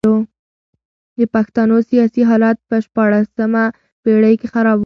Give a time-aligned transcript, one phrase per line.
[1.17, 3.63] د پښتنو سیاسي حالت په شپاړلسمه
[4.03, 4.79] پېړۍ کي خراب و.